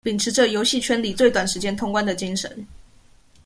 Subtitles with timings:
[0.03, 2.65] 秉持著遊戲圈裡最短時間通關的精神